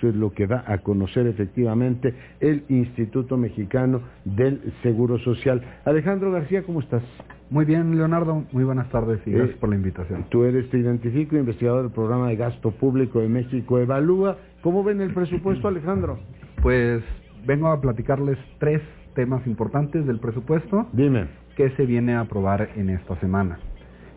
[0.00, 5.60] Esto es lo que da a conocer efectivamente el Instituto Mexicano del Seguro Social.
[5.84, 7.02] Alejandro García, ¿cómo estás?
[7.50, 8.44] Muy bien, Leonardo.
[8.50, 10.24] Muy buenas tardes y gracias Eh, por la invitación.
[10.30, 14.38] Tú eres, te identifico, investigador del programa de gasto público de México Evalúa.
[14.62, 16.18] ¿Cómo ven el presupuesto, Alejandro?
[16.62, 17.02] Pues
[17.46, 18.80] vengo a platicarles tres
[19.14, 21.26] temas importantes del presupuesto Dime.
[21.56, 23.58] que se viene a aprobar en esta semana.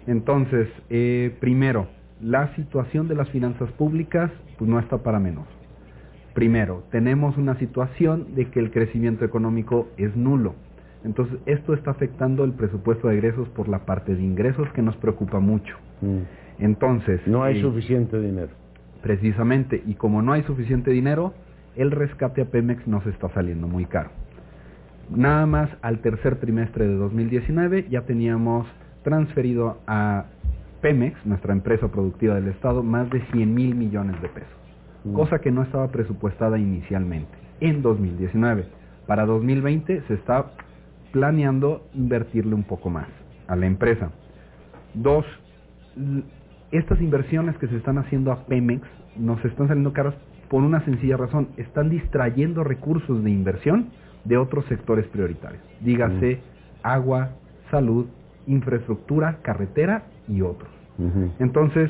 [0.07, 1.87] Entonces, eh, primero,
[2.21, 5.45] la situación de las finanzas públicas pues, no está para menos.
[6.33, 10.55] Primero, tenemos una situación de que el crecimiento económico es nulo.
[11.03, 14.95] Entonces, esto está afectando el presupuesto de egresos por la parte de ingresos que nos
[14.97, 15.75] preocupa mucho.
[16.01, 16.19] Mm.
[16.59, 18.51] Entonces, No hay eh, suficiente dinero.
[19.01, 21.33] Precisamente, y como no hay suficiente dinero,
[21.75, 24.09] el rescate a Pemex nos está saliendo muy caro.
[25.09, 28.65] Nada más al tercer trimestre de 2019 ya teníamos
[29.03, 30.25] transferido a
[30.81, 34.49] Pemex, nuestra empresa productiva del Estado, más de 100 mil millones de pesos,
[35.03, 35.13] Mm.
[35.13, 38.65] cosa que no estaba presupuestada inicialmente en 2019.
[39.07, 40.51] Para 2020 se está
[41.11, 43.07] planeando invertirle un poco más
[43.47, 44.11] a la empresa.
[44.93, 45.25] Dos,
[46.71, 48.81] estas inversiones que se están haciendo a Pemex
[49.17, 50.15] nos están saliendo caras
[50.49, 51.49] por una sencilla razón.
[51.57, 53.89] Están distrayendo recursos de inversión
[54.23, 55.61] de otros sectores prioritarios.
[55.81, 56.39] Dígase
[56.81, 57.31] agua,
[57.69, 58.07] salud,
[58.47, 60.69] infraestructura, carretera y otros.
[61.39, 61.89] Entonces,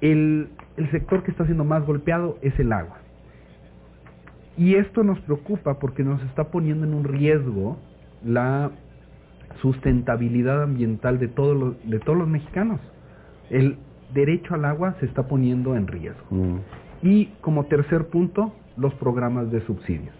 [0.00, 2.98] el, el sector que está siendo más golpeado es el agua.
[4.56, 7.76] Y esto nos preocupa porque nos está poniendo en un riesgo
[8.24, 8.72] la
[9.62, 12.80] sustentabilidad ambiental de todos los, de todos los mexicanos.
[13.50, 13.76] El
[14.12, 16.26] derecho al agua se está poniendo en riesgo.
[16.30, 16.58] Mm.
[17.02, 20.14] Y como tercer punto, los programas de subsidios.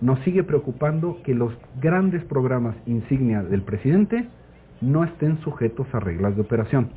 [0.00, 4.26] Nos sigue preocupando que los grandes programas insignia del presidente
[4.80, 6.90] no estén sujetos a reglas de operación.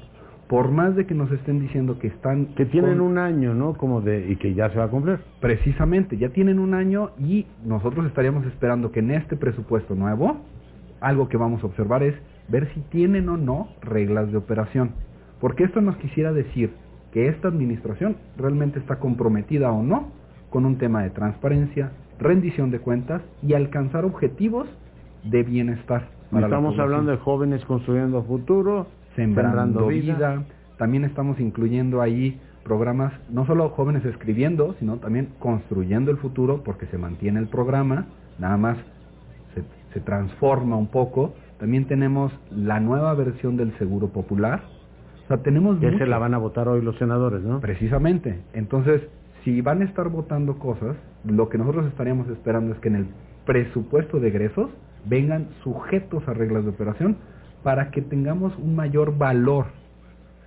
[0.48, 2.48] Por más de que nos estén diciendo que están...
[2.56, 3.74] Que tienen con- un año, ¿no?
[3.74, 5.20] Como de y que ya se va a cumplir.
[5.42, 10.38] Precisamente, ya tienen un año y nosotros estaríamos esperando que en este presupuesto nuevo,
[11.02, 12.14] algo que vamos a observar es
[12.48, 14.92] ver si tienen o no reglas de operación.
[15.42, 16.72] Porque esto nos quisiera decir
[17.12, 20.10] que esta administración realmente está comprometida o no
[20.52, 24.68] con un tema de transparencia, rendición de cuentas y alcanzar objetivos
[25.24, 26.08] de bienestar.
[26.34, 30.44] Estamos hablando de jóvenes construyendo futuro, sembrando vida.
[30.78, 36.88] También estamos incluyendo ahí programas, no solo jóvenes escribiendo, sino también construyendo el futuro, porque
[36.88, 38.08] se mantiene el programa,
[38.40, 38.78] nada más
[39.54, 41.34] se, se transforma un poco.
[41.60, 44.64] También tenemos la nueva versión del Seguro Popular.
[45.24, 47.60] O sea, tenemos Que se la van a votar hoy los senadores, ¿no?
[47.60, 48.42] Precisamente.
[48.54, 49.02] Entonces,
[49.44, 53.08] si van a estar votando cosas, lo que nosotros estaríamos esperando es que en el
[53.46, 54.70] presupuesto de egresos
[55.06, 57.18] vengan sujetos a reglas de operación
[57.66, 59.66] para que tengamos un mayor valor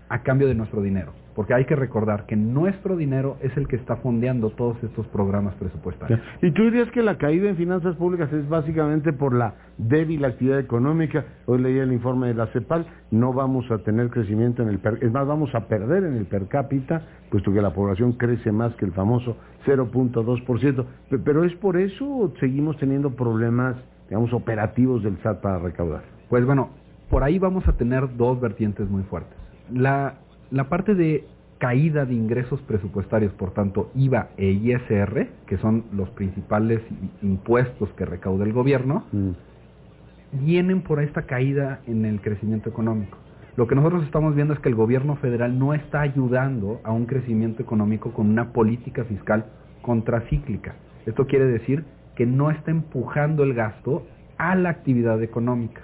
[0.08, 1.12] a cambio de nuestro dinero.
[1.34, 5.54] Porque hay que recordar que nuestro dinero es el que está fondeando todos estos programas
[5.56, 6.20] presupuestarios.
[6.42, 10.60] ¿Y tú dirías que la caída en finanzas públicas es básicamente por la débil actividad
[10.60, 11.24] económica?
[11.46, 14.98] Hoy leí el informe de la CEPAL, no vamos a tener crecimiento en el per,
[15.02, 18.72] es más, vamos a perder en el per cápita, puesto que la población crece más
[18.76, 19.36] que el famoso
[19.66, 20.84] 0.2%.
[21.10, 23.76] Pe- Pero es por eso o seguimos teniendo problemas,
[24.08, 26.02] digamos, operativos del SAT para recaudar.
[26.28, 26.70] Pues bueno,
[27.10, 29.36] por ahí vamos a tener dos vertientes muy fuertes.
[29.72, 30.14] La,
[30.50, 31.24] la parte de
[31.58, 36.80] caída de ingresos presupuestarios, por tanto IVA e ISR, que son los principales
[37.22, 39.30] impuestos que recauda el gobierno, Mm.
[40.44, 43.18] vienen por esta caída en el crecimiento económico.
[43.56, 47.06] Lo que nosotros estamos viendo es que el gobierno federal no está ayudando a un
[47.06, 49.46] crecimiento económico con una política fiscal
[49.82, 50.76] contracíclica.
[51.06, 55.80] Esto quiere decir que no está empujando el gasto a la actividad económica.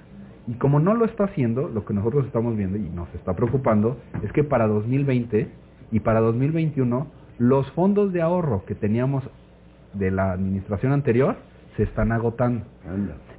[0.47, 3.97] Y como no lo está haciendo, lo que nosotros estamos viendo y nos está preocupando
[4.23, 5.49] es que para 2020
[5.91, 7.07] y para 2021
[7.39, 9.25] los fondos de ahorro que teníamos
[9.95, 11.37] de la administración anterior
[11.77, 12.65] se están agotando.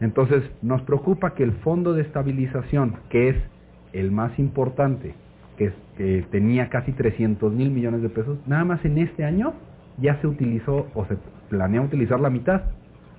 [0.02, 3.36] Entonces, nos preocupa que el fondo de estabilización, que es
[3.94, 5.14] el más importante,
[5.58, 9.54] que, es- que tenía casi 300 mil millones de pesos, nada más en este año
[10.02, 11.18] ya se utilizó o se
[11.50, 12.64] planea utilizar la mitad.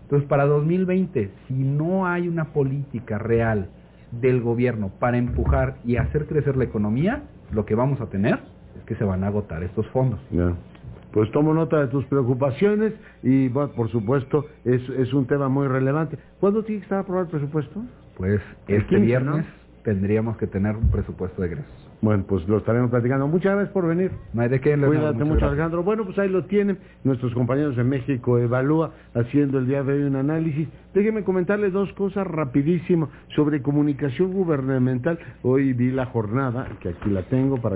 [0.06, 3.68] Entonces, para 2020, si no hay una política real
[4.12, 8.38] del gobierno para empujar y hacer crecer la economía, lo que vamos a tener
[8.78, 10.20] es que se van a agotar estos fondos.
[11.10, 12.92] Pues tomo nota de tus preocupaciones
[13.24, 16.18] y, bueno, por supuesto, es, es un tema muy relevante.
[16.38, 17.82] ¿Cuándo tiene que estar aprobado el presupuesto?
[18.16, 19.65] Pues El este 15, viernes ¿no?
[19.86, 21.86] Tendríamos que tener un presupuesto de egresos.
[22.02, 23.28] Bueno, pues lo estaremos platicando.
[23.28, 24.10] Muchas gracias por venir.
[24.34, 25.52] No hay de qué, Leonardo, Cuídate mucho, gracias.
[25.52, 25.82] Alejandro.
[25.84, 30.02] Bueno, pues ahí lo tienen nuestros compañeros de México Evalúa haciendo el día de hoy
[30.02, 30.68] un análisis.
[30.92, 35.20] Déjenme comentarles dos cosas rapidísimo sobre comunicación gubernamental.
[35.42, 37.64] Hoy vi la jornada, que aquí la tengo para